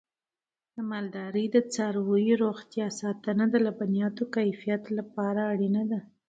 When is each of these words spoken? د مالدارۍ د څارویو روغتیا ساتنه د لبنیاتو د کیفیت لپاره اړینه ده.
د 0.75 0.77
مالدارۍ 0.89 1.45
د 1.51 1.57
څارویو 1.73 2.39
روغتیا 2.43 2.87
ساتنه 3.01 3.43
د 3.49 3.55
لبنیاتو 3.65 4.23
د 4.27 4.31
کیفیت 4.35 4.83
لپاره 4.97 5.41
اړینه 5.51 5.83
ده. 5.91 5.99